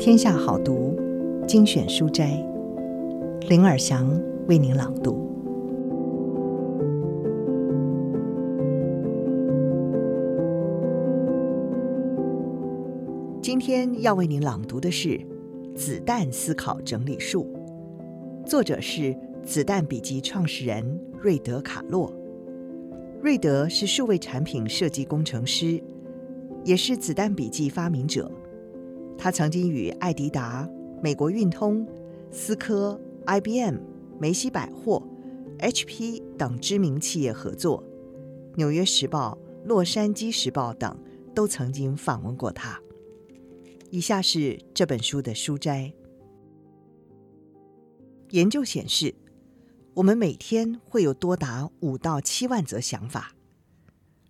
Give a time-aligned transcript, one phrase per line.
[0.00, 0.98] 天下好读
[1.46, 2.42] 精选书斋，
[3.50, 4.10] 林尔祥
[4.48, 5.28] 为您朗读。
[13.42, 15.08] 今天要为您朗读的是
[15.74, 17.46] 《子弹思考整理术》，
[18.48, 19.14] 作者是
[19.44, 22.10] 子弹笔记创始人瑞德·卡洛。
[23.20, 25.78] 瑞德是数位产品设计工程师，
[26.64, 28.32] 也是子弹笔记发明者。
[29.22, 30.66] 他曾经与爱迪达、
[31.02, 31.86] 美国运通、
[32.32, 33.76] 思科、IBM、
[34.18, 35.06] 梅西百货、
[35.58, 37.84] HP 等知名企业合作，
[38.56, 39.38] 《纽约时报》、
[39.68, 40.98] 《洛杉矶时报》等
[41.34, 42.80] 都曾经访问过他。
[43.90, 45.92] 以下是这本书的书摘。
[48.30, 49.14] 研究显示，
[49.92, 53.34] 我们每天会有多达五到七万则想法。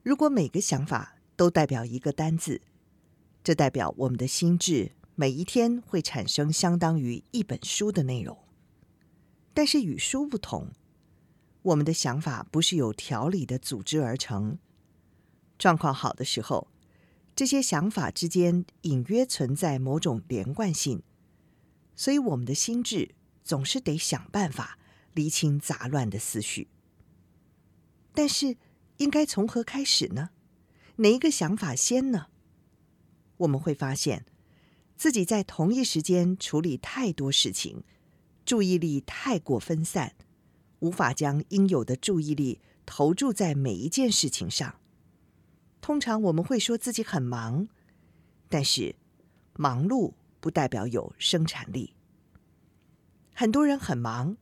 [0.03, 2.61] 如果每个想法都代表一个单字，
[3.43, 8.39] 这代表我们的心智每一天会产生相当于一本书的内容。
[9.53, 10.69] 但是与书不同，
[11.63, 14.59] 我们的想法不是有条理的组织而成。
[15.59, 16.69] 状况好的时候，
[17.35, 21.03] 这些想法之间隐约存在某种连贯性，
[21.97, 24.79] 所以我们的心智总是得想办法
[25.13, 26.69] 厘清杂乱的思绪。
[28.15, 28.57] 但是
[28.99, 30.31] 应该从何开始呢？
[30.97, 32.27] 哪一个想法先呢？
[33.41, 34.25] 我们会发现，
[34.97, 37.83] 自己在同一时间处理太多事情，
[38.45, 40.15] 注意力太过分散，
[40.81, 44.77] 无法将应有的注意力投注在每一件事情上。
[45.81, 47.69] 通常我们会说自己很忙，
[48.51, 48.95] 但是
[49.55, 51.95] 忙碌不代表有生产力。
[53.33, 54.37] 很多人很忙，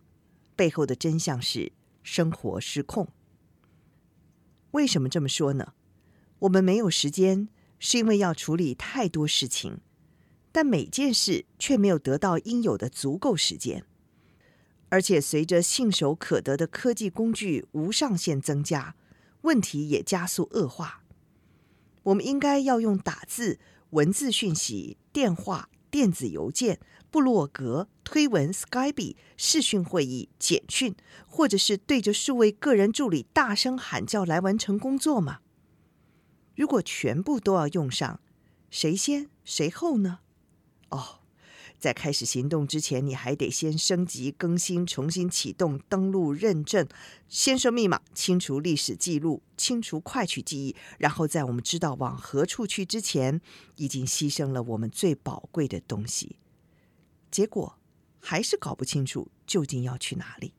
[0.57, 1.71] 背后的真相是
[2.03, 3.07] 生活失控。
[4.73, 5.75] 为什么这么说呢？
[6.41, 7.49] 我们没有时间。
[7.79, 9.81] 是因为要处理太多事情，
[10.51, 13.85] 但每件事却没有得到应有的足够时间，
[14.89, 18.95] 而且随着信手可得的科技工具无上限增加，
[19.43, 21.03] 问题也加速恶化。
[22.05, 23.59] 我们应该要用打字、
[23.91, 26.81] 文字讯息、电话、电子邮件、
[27.11, 30.95] 部落格、推文、Skype、视讯会议、简讯，
[31.27, 35.41] 或者是对着数位个人助理大声喊叫来完成工作吗？
[36.59, 38.19] 如果全部都要用上，
[38.69, 40.19] 谁先谁后呢？
[40.89, 41.21] 哦，
[41.79, 46.89] 在开始行动之前，你还得先升级、更新、重新启动、登录、认证、
[47.29, 53.41] 先设密码、清除历史记录、清除快取记忆，然后在我们知道往何处去之前，
[53.77, 56.41] 已经牺牲了我们最宝贵的东西。
[57.31, 57.79] 结果
[58.19, 60.55] 还是搞不清楚究竟要去哪里。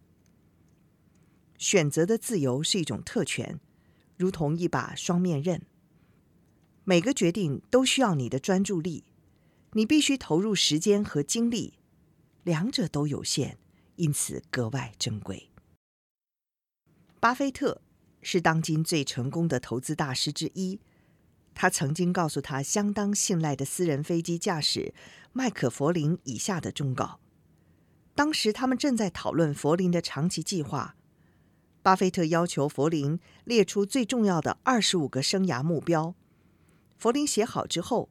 [1.58, 3.60] 选择的自由是一种特权，
[4.16, 5.62] 如同一把双面刃。
[6.90, 9.04] 每个决定都需要你的专注力，
[9.74, 11.76] 你必须投入时间和精力，
[12.42, 13.60] 两者都有限，
[13.98, 15.52] 因此格外珍贵。
[17.20, 17.84] 巴菲特
[18.24, 20.80] 是当今最成功的投资大师之一，
[21.54, 24.96] 他曾经告诉他相当信赖的私人飞机驾驶
[25.32, 27.20] 麦克弗林以下的忠告。
[28.16, 30.96] 当时他们正在讨论弗林的长期计划，
[31.84, 36.16] 巴菲特要求弗林列出最重要的二十五个生涯目标。
[37.00, 38.10] 弗林写好之后，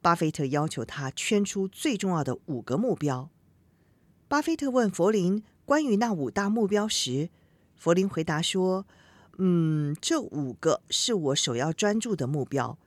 [0.00, 3.28] 巴菲特要求他圈出最重要的五个目标。
[4.28, 7.28] 巴菲特问弗林关于那五大目标时，
[7.74, 8.86] 弗林回答说
[9.38, 12.78] ：“嗯，这五个是我首要专注的目标，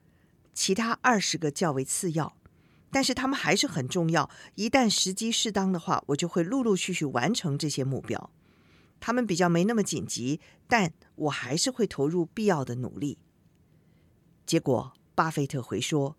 [0.53, 2.37] 其他二十个较为次要，
[2.89, 4.29] 但是他们还是很重要。
[4.55, 8.29] 一旦时机适当的话，我就会陆陆续续完成这些目标。
[9.01, 10.39] 他们比较没那么紧急，
[10.69, 13.17] 但我还是会投入必要的努力。”
[14.47, 14.93] 结果。
[15.15, 16.17] 巴菲特回说：“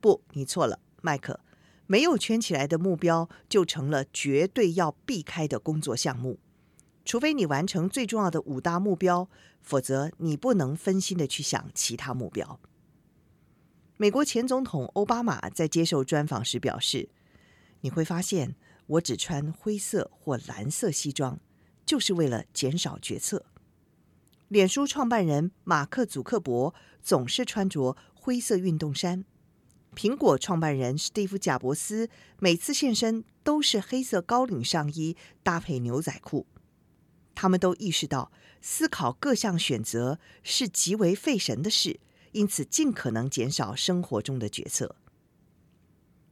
[0.00, 1.40] 不，你错了，麦克。
[1.86, 6.38] 没有圈起来的目标就成了绝对要避开的工作项目。
[7.04, 9.28] 除非你完成最重要的五大目标，
[9.60, 12.58] 否则你不能分心的去想其他目标。”
[13.96, 17.08] 美国前总统欧巴马在接受专访时表示
[17.82, 21.38] ：“你会发现，我只穿灰色或蓝色西装，
[21.86, 23.44] 就是为了减少决策。”
[24.48, 29.26] 脸书创办人马克·祖克伯总是穿着灰色运动衫，
[29.94, 36.46] 苹果创办人史蒂夫·贾伯斯每次现身都是黑色高领上衣搭配牛仔裤。
[37.34, 38.32] 他们都意识到
[38.62, 42.00] 思考各项选择是极为费神的事，
[42.32, 44.96] 因此尽可能减少生活中的决策。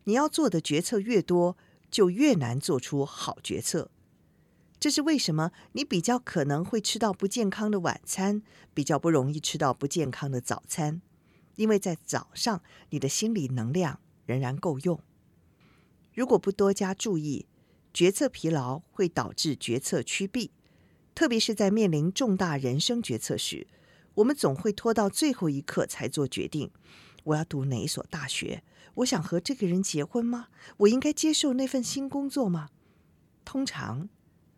[0.05, 1.59] 你要做的决策越多，
[1.91, 3.91] 就越难做出好决策。
[4.81, 8.43] 这是为什么你比较可能会吃到不健康的晚餐，
[8.73, 11.03] 比较不容易吃到不健康的早餐。
[11.57, 15.01] 因为在早上，你的心理能量仍然够用。
[16.15, 17.47] 如果不多加注意，
[17.93, 20.51] 决策疲劳会导致决策趋避，
[21.15, 23.67] 特别是在面临重大人生决策时，
[24.15, 26.71] 我们总会拖到最后一刻才做决定。
[27.25, 28.63] 我要读哪一所大学？
[28.97, 30.49] 我想和这个人结婚吗？
[30.79, 32.71] 我应该接受那份新工作吗？
[33.45, 34.09] 通常，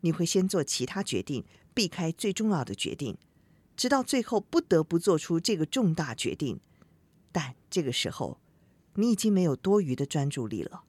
[0.00, 3.16] 你会先做其他决定，避开最重要的决定，
[3.76, 6.58] 直到最后不得不做出这个重大决定。
[7.34, 8.38] 但这个时候，
[8.94, 10.84] 你已经没有多余的专注力了。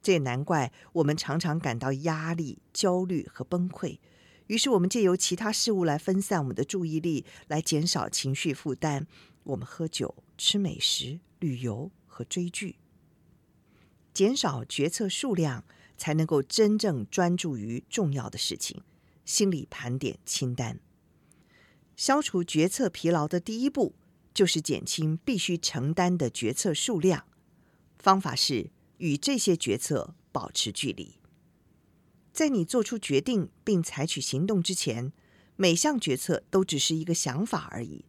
[0.00, 3.98] 这也难怪我们常常感到压力、焦虑和崩溃。
[4.46, 9.08] 于是，我们借由其他事物来分散我们的注意力，来减少情绪负担。
[9.42, 12.76] 我们喝酒、吃美食、旅游和追剧，
[14.14, 15.64] 减少决策数量，
[15.96, 18.82] 才能够真正专注于重要的事情。
[19.24, 20.78] 心理盘点清单，
[21.96, 23.96] 消除决策疲劳的第一步，
[24.36, 27.24] 就是减轻必须承担的决策数量。
[27.98, 31.14] 方法是与这些决策保持距离。
[32.34, 35.10] 在你做出决定并采取行动之前，
[35.56, 38.04] 每项决策都只是一个想法而已。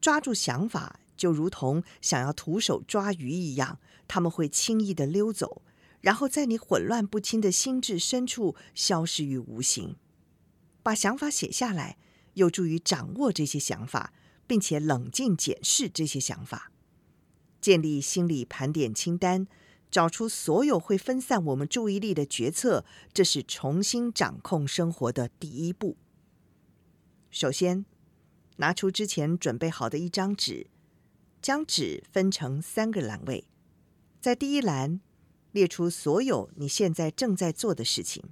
[0.00, 3.78] 抓住想法，就如同想要徒手抓鱼一样，
[4.08, 5.60] 他们会轻易地溜走，
[6.00, 9.96] 然后在你混乱不清的心智深处消失于无形。
[10.82, 11.98] 把想法写下来，
[12.32, 14.14] 有助于掌握这些想法，
[14.52, 16.70] 并且冷静检视这些想法，
[17.58, 19.48] 建立心理盘点清单。
[19.90, 22.84] 找出所有会分散我们注意力的决策，
[23.14, 25.96] 这是重新掌控生活的第一步。
[27.30, 27.86] 首先，
[28.56, 30.66] 拿出之前准备好的一张纸，
[31.40, 33.46] 将纸分成三个栏位，
[34.20, 35.00] 在第一栏
[35.52, 38.22] 列出所有你现在正在做的事情；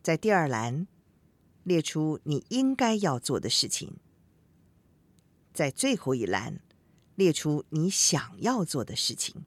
[0.00, 0.86] 在第二栏
[1.64, 3.94] 列出你应该要做的事情；
[5.58, 6.60] 在最后一栏
[7.16, 9.44] 列出你想要做的事情。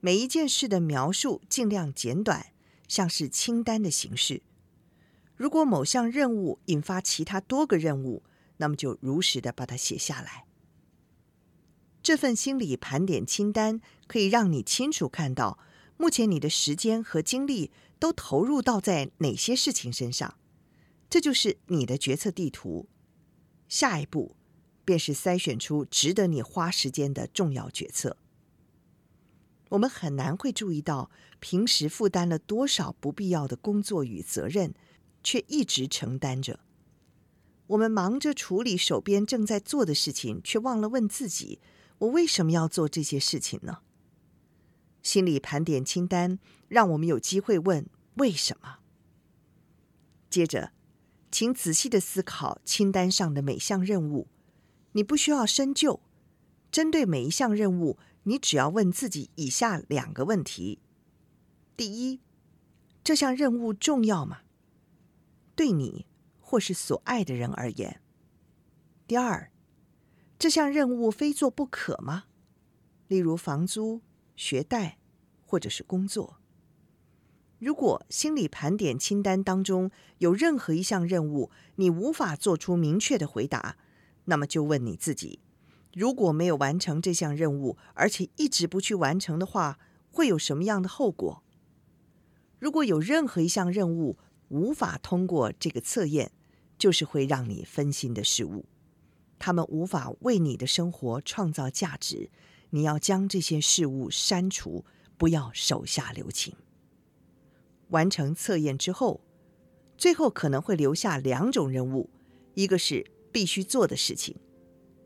[0.00, 2.52] 每一件事的描述尽量简短，
[2.86, 4.42] 像是清单的形式。
[5.34, 8.22] 如果某项任务引发其他多个任务，
[8.58, 10.44] 那么就如实的把它写下来。
[12.02, 15.58] 这份心理盘点清单可以让你清楚看到，
[15.96, 20.36] 目前你的时间和精力都投入到在哪些事情身上。
[21.08, 22.90] 这就是你的决策地图。
[23.70, 24.36] 下一步
[24.88, 28.16] 便是筛选出值得你花时间的重要决策。
[29.68, 34.72] 我们很难会注意到，平时负担了多少不必要的工作与责任，
[35.22, 36.60] 却一直承担着。
[37.66, 41.60] 我们忙着处理手边正在做的事情，却忘了问自己：
[41.98, 43.80] 我为什么要做这些事情呢？
[45.02, 46.38] 心理盘点清单
[46.68, 48.78] 让我们有机会问为什么。
[50.30, 50.72] 接着，
[51.30, 54.28] 请仔细的思考清单上的每项任务。
[54.98, 56.00] 你不需要深究，
[56.72, 57.98] 针对每一项任务。
[58.24, 60.80] 你只要问自己以下两个问题：
[61.76, 62.20] 第一，
[63.04, 64.40] 这项任务重要吗？
[65.54, 66.04] 对你
[66.40, 68.00] 或是所爱的人而言。
[69.06, 69.52] 第二，
[70.36, 72.24] 这项任务非做不可吗？
[73.06, 74.00] 例如房租、
[74.34, 74.98] 学贷，
[75.46, 76.38] 或者是工作。
[77.60, 83.76] 如果心理盘点清单当中有任何一项任务你无法做出明确的回答，
[84.28, 85.40] 那么就问你自己。
[85.94, 89.78] 如果没有完成这项任务，而且一直不去完成的话，
[90.10, 91.42] 会有什么样的后果？
[92.58, 94.18] 如果有任何一项任务
[94.48, 96.30] 无法通过这个测验，
[96.78, 98.66] 就是会让你分心的事物，
[99.38, 102.30] 他们无法为你的生活创造价值。
[102.70, 104.84] 你要将这些事物删除，
[105.16, 106.54] 不要手下留情。
[107.88, 109.22] 完成测验之后，
[109.96, 112.10] 最后可能会留下两种任务：
[112.52, 114.36] 一个是必须做的事情。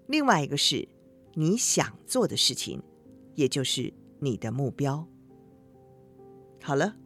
[0.07, 0.89] 另外一个是
[1.35, 2.83] 你想做的事情，
[3.35, 5.07] 也就是你的目标。
[6.63, 6.97] 好了，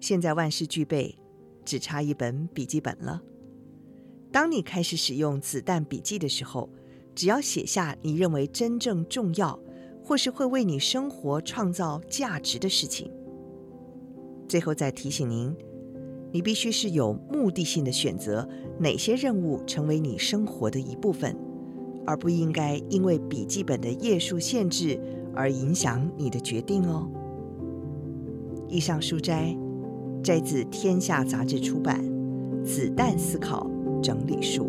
[0.00, 1.18] 现在万事俱备，
[1.64, 3.22] 只差一本笔记本了。
[4.30, 6.68] 当你开始使用子弹笔记的时候，
[7.14, 9.58] 只要写下你认为真正重要，
[10.02, 13.12] 或是会为你生活创造价值的事情。
[14.48, 15.54] 最后再提醒您，
[16.32, 18.48] 你必须是有目的性的选择
[18.82, 21.52] 哪些任务成为你生活的一部分。
[22.06, 24.98] 而不应该因为笔记本的页数限制
[25.34, 27.08] 而影响你的决定哦。
[28.68, 29.56] 以上书摘
[30.22, 32.04] 摘自《天下杂志》出版
[32.64, 33.70] 《子弹思考
[34.02, 34.64] 整理术》。